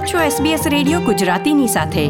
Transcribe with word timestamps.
આપ 0.00 0.06
છો 0.06 0.18
SBS 0.18 0.68
radio 0.68 1.00
ગુજરાતીની 1.00 1.68
સાથે. 1.68 2.04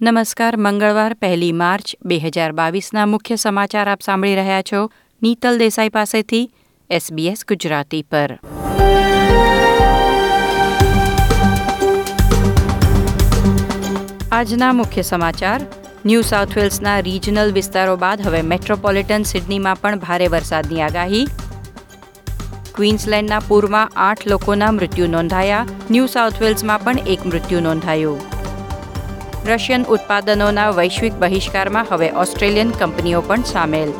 નમસ્કાર, 0.00 0.56
મંગળવાર, 0.56 1.14
પહેલી 1.14 1.52
માર્ચ 1.52 1.92
બે 2.04 2.18
હજાર 2.18 2.52
બાવીસના 2.52 3.06
મુખ્ય 3.06 3.36
સમાચાર 3.36 3.88
આપ 3.88 4.02
સાંભળી 4.02 4.34
રહ્યા 4.34 4.62
છો 4.62 4.90
નીતલ 5.22 5.58
દેસાઈ 5.58 5.88
પાસેથી 5.88 6.50
SBS 6.90 7.44
ગુજરાતી 7.48 8.02
પર. 8.02 8.34
આજના 14.32 14.72
મુખ્ય 14.72 15.02
સમાચાર, 15.02 15.60
ન્યૂ 16.06 16.22
સાઉથ 16.22 16.56
વેલ્સના 16.56 17.00
રિજનલ 17.00 17.52
વિસ્તારો 17.52 17.96
બાદ 17.96 18.20
હવે 18.20 18.42
મેટ્રોપોલિટન 18.42 19.22
સિડનીમાં 19.22 19.76
પણ 19.80 19.98
ભારે 19.98 20.28
વરસાદની 20.28 20.82
આગાહી. 20.82 21.26
ક્વીન્સલેન્ડના 22.76 23.40
પૂરમાં 23.48 23.92
આઠ 23.96 24.26
લોકોના 24.26 24.72
મૃત્યુ 24.72 25.06
નોંધાયા. 25.06 25.66
ન્યૂ 25.90 26.06
સાઉથ 26.06 26.42
વેલ્સમાં 26.42 26.84
પણ 26.84 26.98
એક 26.98 27.26
મૃત્યુ 27.26 27.60
નોંધાયું. 27.60 28.20
રશિયન 29.46 29.84
ઉત્પાદનોના 29.84 30.70
વૈશ્વિક 30.70 31.12
બહિષ્કારમાં 31.12 31.86
હવે 31.90 32.10
ઓસ્ટ્રેલિયન 32.10 32.70
કંપનીઓ 32.70 33.20
પણ 33.20 33.42
સામેલ. 33.42 33.92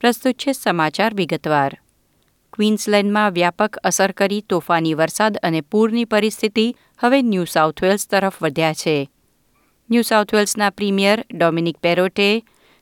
પ્રસ્તુત 0.00 0.34
છે 0.34 0.52
સમાચાર 0.52 1.14
વિગતવાર. 1.14 1.78
ક્વીન્સલેન્ડમાં 2.58 3.34
વ્યાપક 3.34 3.76
અસર 3.84 4.12
કરી 4.12 4.42
તોફાની 4.42 4.94
વરસાદ 4.94 5.36
અને 5.42 5.60
પૂરની 5.62 6.06
પરિસ્થિતિ 6.06 6.64
હવે 7.02 7.18
ન્યૂ 7.22 7.44
સાઉથ 7.46 7.82
વેલ્સ 7.82 8.06
તરફ 8.06 8.38
વધ્યા 8.42 8.78
છે. 8.80 8.94
ન્યૂ 9.90 10.02
સાઉથ 10.02 10.32
વેલ્સના 10.32 10.70
પ્રીમિયર 10.70 11.22
ડોમિનિક 11.34 11.78
પેરોટે 11.80 12.26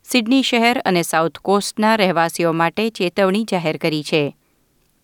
સિડની 0.05 0.43
શહેર 0.43 0.81
અને 0.85 1.03
સાઉથ 1.03 1.43
કોસ્ટના 1.43 1.97
રહેવાસીઓ 1.97 2.53
માટે 2.53 2.87
ચેતવણી 2.91 3.45
જાહેર 3.45 3.79
કરી 3.79 4.03
છે. 4.03 4.23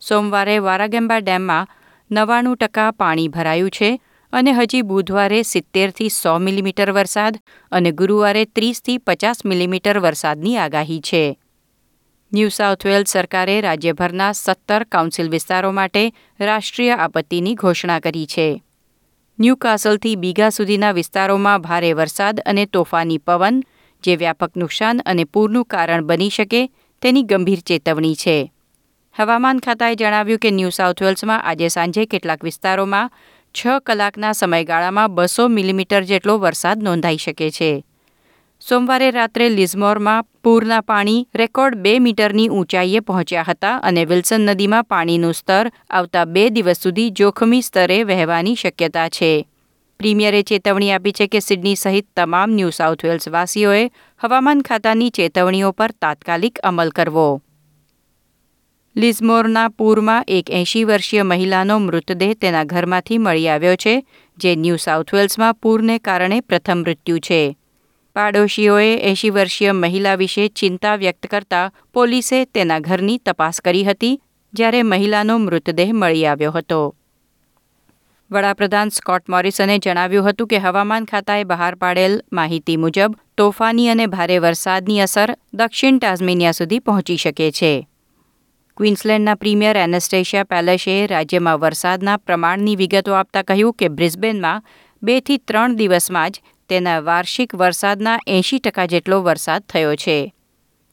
સોમવારે 0.02 0.56
વારાગેમ્બા 0.58 1.20
ડેમમાં 1.20 1.70
નવ્વાણું 2.10 2.56
ટકા 2.56 2.90
પાણી 2.92 3.28
ભરાયું 3.28 3.70
છે 3.70 3.92
અને 4.32 4.52
હજી 4.52 4.82
બુધવારે 4.82 5.42
સિત્તેરથી 5.42 6.10
સો 6.10 6.38
મિલીમીટર 6.38 6.92
વરસાદ 6.92 7.40
અને 7.72 7.92
ગુરુવારે 7.92 8.44
ત્રીસથી 8.46 8.98
પચાસ 8.98 9.44
મિલીમીટર 9.44 10.00
વરસાદની 10.00 10.58
આગાહી 10.58 11.00
છે. 11.00 11.24
ન્યૂ 12.32 12.50
સાઉથ 12.50 12.84
વેલ્સ 12.84 13.10
સરકારે 13.12 13.54
રાજ્યભરના 13.60 14.32
સત્તર 14.32 14.84
કાઉન્સિલ 14.88 15.26
વિસ્તારો 15.28 15.72
માટે 15.72 16.04
રાષ્ટ્રીય 16.40 16.94
આપત્તિની 16.96 17.54
ઘોષણા 17.54 18.00
કરી 18.00 18.26
છે. 18.26 18.46
ન્યૂ 19.38 19.56
કાસલથી 19.56 20.16
બીગા 20.16 20.48
સુધીના 20.50 20.92
વિસ્તારોમાં 20.92 21.62
ભારે 21.62 21.90
વરસાદ 21.92 22.40
અને 22.44 22.64
તોફાની 22.66 23.18
પવન, 23.18 23.60
જે 24.04 24.16
વ્યાપક 24.16 24.56
નુકસાન 24.56 25.04
અને 25.04 25.24
પૂરનું 25.26 25.66
કારણ 25.66 26.06
બની 26.06 26.30
શકે 26.30 26.62
તેની 27.02 27.24
ગંભીર 27.24 27.60
ચેતવણી 27.60 28.16
છે. 28.16 28.38
હવામાન 29.14 29.60
ખાતાએ 29.60 29.94
જણાવ્યું 29.94 30.38
કે 30.38 30.50
ન્યૂ 30.50 30.70
સાઉથ 30.70 31.02
વેલ્સમાં 31.02 31.44
આજે 31.44 31.68
સાંજે 31.68 32.06
કેટલાક 32.06 32.42
વિસ્તારોમાં 32.42 33.12
છ 33.54 33.66
કલાકના 33.84 34.32
સમયગાળામાં 34.32 35.14
બસો 35.14 35.48
મિલીમીટર 35.50 36.02
જેટલો 36.04 36.38
વરસાદ 36.38 36.78
નોંધાઈ 36.82 37.16
શકે 37.18 37.50
છે. 37.50 37.72
સોમવારે 38.62 39.06
રાત્રે 39.10 39.46
લિઝમોરમાં 39.50 40.26
પૂરના 40.42 40.82
પાણી 40.82 41.22
રેકોર્ડ 41.34 41.76
બે 41.84 41.92
મીટરની 42.00 42.48
ઊંચાઈએ 42.48 43.00
પહોંચ્યા 43.06 43.44
હતા 43.44 43.72
અને 43.88 44.02
વિલ્સન 44.10 44.44
નદીમાં 44.48 44.84
પાણીનું 44.84 45.34
સ્તર 45.34 45.70
આવતા 45.90 46.26
બે 46.26 46.44
દિવસ 46.50 46.82
સુધી 46.84 47.06
જોખમી 47.20 47.62
સ્તરે 47.68 47.96
વહેવાની 48.10 48.60
શક્યતા 48.60 49.06
છે. 49.16 49.30
પ્રીમિયરે 50.00 50.42
ચેતવણી 50.42 50.90
આપી 50.96 51.12
છે 51.12 51.26
કે 51.26 51.40
સિડની 51.40 51.76
સહિત 51.76 52.06
તમામ 52.16 52.54
ન્યૂ 52.58 52.70
સાઉથ 52.70 53.02
વેલ્સ 53.04 53.26
વાસીઓએ 53.36 53.80
હવામાન 54.20 54.62
ખાતાની 54.68 55.10
ચેતવણીઓ 55.10 55.72
પર 55.72 55.94
તાત્કાલિક 56.00 56.60
અમલ 56.62 56.90
કરવો. 56.90 57.26
લિઝમોરના 58.96 59.70
પૂરમાં 59.70 60.28
એક 60.28 60.52
એંશી 60.60 60.84
વર્ષીય 60.84 61.24
મહિલાનો 61.24 61.80
મૃતદેહ 61.80 62.30
તેના 62.36 62.64
ઘરમાંથી 62.64 63.18
મળી 63.18 63.48
આવ્યો 63.48 63.76
છે, 63.76 63.96
જે 64.38 64.54
ન્યૂ 64.56 64.78
સાઉથ 64.78 65.12
વેલ્સમાં 65.12 65.58
પૂરને 65.60 65.98
કારણે 65.98 66.40
પ્રથમ 66.40 66.78
મૃત્યુ 66.78 67.18
છે. 67.18 67.42
પાડોશીઓએ 68.16 68.88
એંશી 69.02 69.30
વર્ષીય 69.30 69.72
મહિલા 69.72 70.16
વિશે 70.16 70.48
ચિંતા 70.48 70.96
વ્યક્ત 70.96 71.26
કરતા 71.26 71.70
પોલીસે 71.92 72.44
તેના 72.46 72.80
ઘરની 72.80 73.18
તપાસ 73.18 73.60
કરી 73.60 73.84
હતી, 73.84 74.18
જ્યારે 74.54 74.82
મહિલાનો 74.82 75.38
મૃતદેહ 75.38 75.92
મળી 75.92 76.26
આવ્યો 76.26 76.52
હતો. 76.52 76.80
વડાપ્રધાન 78.30 78.90
સ્કોટ 78.90 79.28
મોરિસને 79.28 79.78
જણાવ્યું 79.78 80.28
હતું 80.28 80.48
કે 80.48 80.58
હવામાન 80.58 81.04
ખાતાએ 81.04 81.44
બહાર 81.44 81.76
પાડેલ 81.76 82.18
માહિતી 82.32 82.76
મુજબ, 82.76 83.16
તોફાની 83.36 83.88
અને 83.88 84.06
ભારે 84.06 84.38
વરસાદની 84.38 85.00
અસર 85.00 85.34
દક્ષિણ 85.54 85.98
ટાઝમેનિયા 85.98 86.52
સુધી 86.52 86.80
પહોંચી 86.80 87.16
શકે 87.16 87.50
છે. 87.50 87.86
ક્વિન્સલેન્ડના 88.76 89.34
પ્રીમિયર 89.34 89.76
એનેસ્ટેશિયા 89.76 90.44
પેલેશે 90.44 91.06
રાજ્યમાં 91.06 91.60
વરસાદના 91.60 92.16
પ્રમાણની 92.18 92.76
વિગતો 92.76 93.14
આપતા 93.14 93.42
કહ્યું 93.42 93.74
કે 93.74 93.88
બ્રિસ્બેનમાં 93.88 94.62
બેથી 95.02 95.38
ત્રણ 95.38 95.76
દિવસમાં 95.76 96.30
જ 96.30 96.40
તેના 96.72 97.00
વાર્ષિક 97.08 97.58
વરસાદના 97.62 98.20
એંશી 98.36 98.60
ટકા 98.60 98.90
જેટલો 98.94 99.24
વરસાદ 99.26 99.68
થયો 99.68 99.96
છે. 99.96 100.18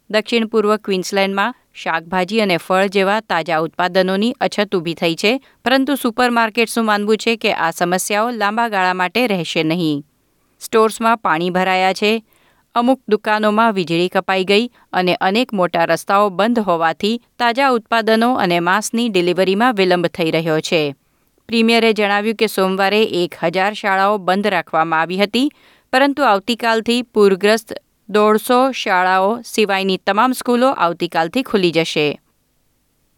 દક્ષિણ 0.10 0.50
પૂર્વ 0.52 0.72
ક્વીન્સલેન્ડમાં 0.86 1.56
શાકભાજી 1.74 2.40
અને 2.42 2.58
ફળ 2.58 2.88
જેવા 2.94 3.20
તાજા 3.30 3.60
ઉત્પાદનોની 3.66 4.32
અછત 4.42 4.76
ઊભી 4.76 4.94
થઈ 4.94 5.16
છે, 5.16 5.32
પરંતુ 5.66 5.96
સુપરમાર્કેટ્સનું 5.96 6.86
માનવું 6.86 7.22
છે 7.24 7.36
કે 7.38 7.52
આ 7.56 7.72
સમસ્યાઓ 7.72 8.32
લાંબા 8.40 8.70
ગાળા 8.70 9.00
માટે 9.02 9.28
રહેશે 9.28 9.64
નહીં. 9.64 10.02
સ્ટોર્સમાં 10.62 11.22
પાણી 11.26 11.52
ભરાયા 11.52 11.94
છે, 11.94 12.12
અમુક 12.76 13.00
દુકાનોમાં 13.12 13.76
વીજળી 13.76 14.10
કપાઈ 14.10 14.46
ગઈ 14.46 14.66
અને 14.94 15.14
અનેક 15.22 15.54
મોટા 15.54 15.86
રસ્તાઓ 15.86 16.30
બંધ 16.30 16.66
હોવાથી 16.66 17.16
તાજા 17.40 17.72
ઉત્પાદનો 17.72 18.30
અને 18.36 18.60
માંસની 18.60 19.10
ડિલિવરીમાં 19.10 19.76
વિલંબ 19.76 20.06
થઈ 20.18 20.32
રહ્યો 20.32 20.60
છે. 20.62 20.82
પ્રીમિયરે 21.50 21.94
જણાવ્યું 21.94 22.36
કે 22.36 22.48
સોમવારે 22.48 23.04
એક 23.04 23.36
હજાર 23.44 23.74
શાળાઓ 23.74 24.18
બંધ 24.18 24.48
રાખવામાં 24.48 25.00
આવી 25.00 25.18
હતી, 25.18 25.48
પરંતુ 25.94 26.24
આવતીકાલથી 26.24 27.02
પૂરગ્રસ્ત 27.04 27.74
દોઢસો 28.10 28.72
શાળાઓ 28.72 29.42
સિવાયની 29.46 29.98
તમામ 29.98 30.32
સ્કૂલો 30.32 30.68
આવતીકાલથી 30.68 31.44
ખુલી 31.44 31.72
જશે. 31.72 32.20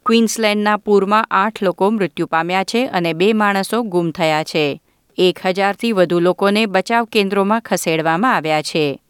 ક્વીન્સલેન્ડના 0.05 0.77
પૂરમાં 0.77 1.27
આઠ 1.31 1.63
લોકો 1.63 1.91
મૃત્યુ 1.91 2.27
પામ્યા 2.27 2.63
છે 2.63 2.85
અને 2.85 3.13
બે 3.13 3.33
માણસો 3.33 3.83
ગુમ 3.83 4.11
થયા 4.11 4.43
છે. 4.43 4.81
એક 5.17 5.39
હજારથી 5.45 5.91
વધુ 5.91 6.19
લોકોને 6.19 6.65
બચાવ 6.65 7.05
કેન્દ્રોમાં 7.05 7.61
ખસેડવામાં 7.61 8.35
આવ્યા 8.35 8.61
છે. 8.61 9.01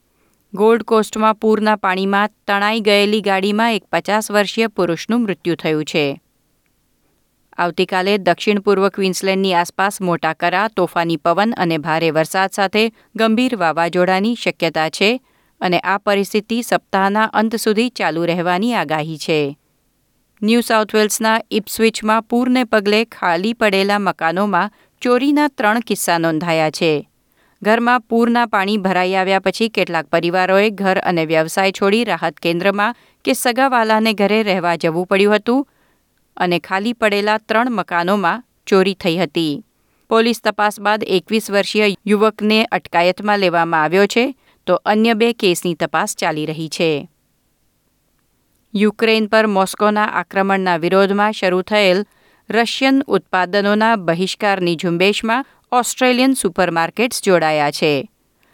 ગોલ્ડ 0.54 0.84
કોસ્ટમાં 0.84 1.36
પૂરના 1.36 1.76
પાણીમાં 1.76 2.30
તણાઈ 2.48 2.80
ગયેલી 2.80 3.22
ગાડીમાં 3.22 3.74
એક 3.74 3.84
પચાસ 3.92 4.32
વર્ષીય 4.32 4.68
પુરુષનું 4.68 5.24
મૃત્યુ 5.24 5.56
થયું 5.56 5.86
છે. 5.86 6.22
આવતીકાલે 7.58 8.18
દક્ષિણ 8.18 8.62
પૂર્વ 8.62 8.88
ક્વીન્સલેન્ડની 8.90 9.54
આસપાસ 9.54 10.02
મોટા 10.02 10.34
કરા, 10.34 10.70
તોફાની 10.70 11.18
પવન 11.18 11.54
અને 11.58 11.78
ભારે 11.78 12.12
વરસાદ 12.12 12.52
સાથે 12.52 12.84
ગંભીર 13.16 13.56
વાવાઝોડાની 13.56 14.36
શક્યતા 14.36 14.90
છે 14.90 15.20
અને 15.62 15.80
આ 15.84 15.98
પરિસ્થિતિ 15.98 16.62
સપ્તાહના 16.64 17.30
અંત 17.34 17.56
સુધી 17.56 17.90
ચાલુ 17.90 18.26
રહેવાની 18.26 18.74
આગાહી 18.74 19.18
છે. 19.18 19.58
ન્યૂ 20.42 20.62
સાઉથ 20.62 20.94
વેલ્સના 20.94 21.40
ઇપ્સવિચમાં 21.52 22.24
પૂરને 22.24 22.64
પગલે 22.66 23.06
ખાલી 23.06 23.54
પડેલા 23.54 24.00
મકાનોમાં 24.00 24.72
ચોરીના 25.02 25.50
ત્રણ 25.50 25.80
કિસ્સા 25.80 26.20
નોંધાયા 26.20 26.72
છે. 26.72 27.08
ઘરમાં 27.62 28.02
પૂરના 28.02 28.48
પાણી 28.48 28.78
ભરાઈ 28.78 29.16
આવ્યા 29.16 29.40
પછી 29.40 29.70
કેટલાક 29.70 30.06
પરિવારોએ 30.06 30.70
ઘર 30.70 31.00
અને 31.04 31.26
વ્યવસાય 31.26 31.72
છોડી 31.72 32.04
રાહત 32.04 32.40
કેન્દ્રમાં 32.42 32.96
કે 33.26 33.34
સગાવાલાને 33.34 34.14
ઘરે 34.14 34.44
રહેવા 34.44 34.76
જવું 34.76 35.08
પડ્યું 35.08 35.36
હતું. 35.36 35.68
અને 36.38 36.60
ખાલી 36.60 36.94
પડેલા 36.94 37.38
ત્રણ 37.38 37.72
મકાનોમાં 37.72 38.44
ચોરી 38.68 38.94
થઈ 38.94 39.18
હતી. 39.18 39.66
પોલીસ 40.10 40.42
તપાસ 40.44 40.80
બાદ 40.80 41.04
એકવીસ 41.08 41.52
વર્ષીય 41.52 41.96
યુવકને 42.06 42.66
અટકાયતમાં 42.66 43.40
લેવામાં 43.40 43.84
આવ્યો 43.84 44.06
છે, 44.06 44.36
તો 44.68 44.76
અન્ય 44.76 45.14
બે 45.14 45.34
કેસની 45.34 45.74
તપાસ 45.74 46.16
ચાલી 46.16 46.46
રહી 46.46 46.70
છે. 46.70 47.10
યુક્રેન 48.76 49.28
પર 49.28 49.48
મોસ્કોના 49.48 50.06
આક્રમણના 50.06 50.78
વિરોધમાં 50.78 51.32
શરૂ 51.32 51.62
થયેલ 51.62 52.06
રશિયન 52.50 53.02
ઉત્પાદનોના 53.02 53.96
બહિષ્કારની 53.96 54.76
ઝુંબેશમાં 54.76 55.46
ઓસ્ટ્રેલિયન 55.72 56.34
સુપરમાર્કેટ્સ 56.34 57.24
જોડાયા 57.24 57.72
છે. 57.72 58.10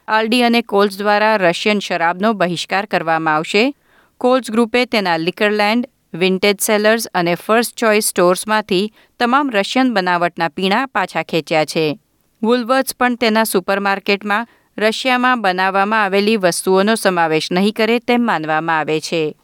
આલ્ડી 0.08 0.42
અને 0.42 0.62
કોલ્સ 0.62 0.98
દ્વારા 0.98 1.38
રશિયન 1.38 1.80
શરાબનો 1.80 2.34
બહિષ્કાર 2.34 2.86
કરવામાં 2.86 3.36
આવશે. 3.36 3.74
કોલ્સ 4.18 4.52
ગ્રુપે 4.52 4.86
તેના 4.86 5.18
લિકરલેન્ડ 5.18 5.90
વિન્ટેજ 6.14 6.56
સેલર્સ 6.60 7.08
અને 7.14 7.36
ફર્સ્ટ 7.36 7.76
ચોઇસ 7.76 8.08
સ્ટોર્સમાંથી 8.08 8.92
તમામ 9.20 9.50
રશિયન 9.50 9.94
બનાવટના 9.94 10.50
પીણા 10.50 10.86
પાછા 10.88 11.24
ખેંચ્યા 11.24 11.66
છે. 11.66 12.00
વુલવર્ડ્સ 12.44 12.96
પણ 12.96 13.18
તેના 13.18 13.44
સુપરમાર્કેટમાં 13.44 14.48
રશિયામાં 14.78 15.42
બનાવવામાં 15.42 16.04
આવેલી 16.04 16.38
વસ્તુઓનો 16.38 16.96
સમાવેશ 16.96 17.52
નહીં 17.52 17.74
કરે 17.74 18.00
તેમ 18.00 18.22
માનવામાં 18.22 18.80
આવે 18.80 19.00
છે. 19.00 19.36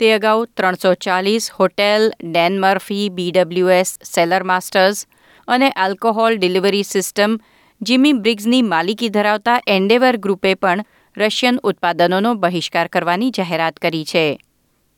તે 0.00 0.12
અગાઉ 0.14 0.46
ત્રણસો 0.46 0.94
ચાલીસ 0.94 1.50
hotel, 1.50 2.10
Dan 2.22 2.60
Murphy 2.60 3.10
BWS 3.10 3.98
cellar 4.04 4.42
masters 4.42 5.06
અને 5.48 5.70
આલ્કોહોલ 5.70 6.36
ડિલિવરી 6.36 6.82
સિસ્ટમ 6.82 7.36
જીમી 7.80 8.12
બ્રિગ્સની 8.12 8.62
માલિકી 8.62 9.08
ધરાવતા 9.08 9.60
એન્ડેવર 9.66 10.16
ગ્રુપે 10.16 10.54
પણ 10.54 10.84
રશિયન 11.16 11.58
ઉત્પાદનોનો 11.62 12.34
બહિષ્કાર 12.34 12.88
કરવાની 12.88 13.30
જાહેરાત 13.30 13.76
કરી 13.76 14.04
છે. 14.04 14.38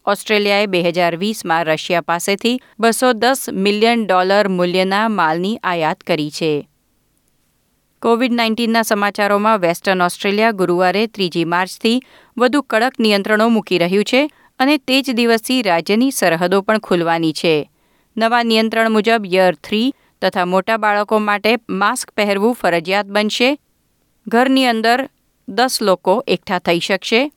ઓસ્ટ્રેલિયાએ 0.07 0.67
બે 0.67 0.83
હજાર 0.83 1.17
વીસમાં 1.17 1.65
રશિયા 1.65 2.01
પાસેથી 2.01 2.61
બસો 2.81 3.13
દસ 3.13 3.47
મિલિયન 3.53 4.07
ડોલર 4.07 4.49
મૂલ્યના 4.49 5.09
માલની 5.09 5.57
આયાત 5.57 6.01
કરી 6.01 6.31
છે. 6.31 6.69
કોવિડ 8.03 8.33
નાઇન્ટીનના 8.33 8.83
સમાચારોમાં 8.83 9.61
વેસ્ટર્ન 9.61 10.03
ઓસ્ટ્રેલિયા 10.03 10.51
ગુરુવારે 10.51 11.07
ત્રીજી 11.07 11.45
માર્ચથી 11.45 12.03
વધુ 12.39 12.63
કડક 12.63 13.01
નિયંત્રણો 13.01 13.49
મૂકી 13.49 13.79
રહ્યું 13.79 14.05
છે 14.05 14.31
અને 14.59 14.79
તે 14.79 15.03
જ 15.03 15.11
દિવસથી 15.11 15.63
રાજ્યની 15.63 16.11
સરહદો 16.11 16.61
પણ 16.61 16.79
ખુલવાની 16.79 17.33
છે. 17.33 17.71
નવા 18.17 18.43
નિયંત્રણ 18.43 18.91
મુજબ 18.91 19.25
યર 19.27 19.55
થ્રી 19.55 19.95
તથા 20.23 20.45
મોટા 20.45 20.77
બાળકો 20.77 21.19
માટે 21.19 21.57
માસ્ક 21.69 22.11
પહેરવું 22.11 22.55
ફરજિયાત 22.55 23.07
બનશે. 23.07 23.59
ઘરની 24.27 24.67
અંદર 24.67 25.09
દસ 25.49 25.79
લોકો 25.83 26.25
એકઠા 26.27 26.59
થઈ 26.59 26.79
શકશે. 26.79 27.31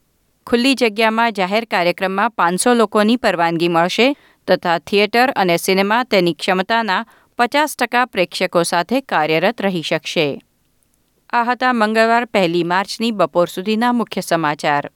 ખુલ્લી 0.47 0.75
જગ્યામાં 0.75 1.31
જાહેર 1.31 1.65
કાર્યક્રમમાં 1.65 2.31
પાંચસો 2.31 2.73
લોકોની 2.73 3.15
પરવાનગી 3.15 3.67
મળશે 3.69 4.15
તથા 4.47 4.79
થિયેટર 4.79 5.31
અને 5.31 5.57
સિનેમા 5.57 6.03
તેની 6.03 6.33
ક્ષમતાના 6.33 7.05
પચાસ 7.37 7.75
ટકા 7.77 8.05
પ્રેક્ષકો 8.05 8.63
સાથે 8.63 9.01
કાર્યરત 9.01 9.61
રહી 9.61 9.81
શકશે. 9.81 10.41
આ 11.33 11.43
હતા 11.43 11.73
મંગળવાર 11.73 12.25
પહેલી 12.25 12.63
માર્ચની 12.63 13.11
બપોર 13.11 13.47
સુધીના 13.47 13.91
મુખ્ય 13.91 14.21
સમાચાર. 14.21 14.91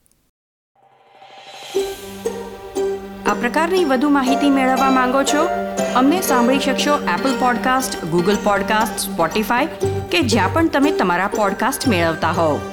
આ 3.25 3.33
પ્રકારની 3.33 3.85
વધુ 3.85 4.09
માહિતી 4.09 4.49
મેળવવા 4.49 4.91
માંગો 4.91 5.23
છો? 5.23 5.47
અમને 5.95 6.21
સાંભળી 6.21 6.59
શકશો 6.59 6.99
Apple 7.19 7.39
podcast 7.39 8.03
Google 8.05 8.35
podcast 8.43 8.99
Spotify 8.99 9.65
કે 10.11 10.21
જ્યાં 10.21 10.53
પણ 10.53 10.67
તમે 10.67 10.91
તમારા 10.91 11.27
પોડકાસ્ટ 11.27 11.87
મેળવતા 11.87 12.31
હોવ. 12.31 12.70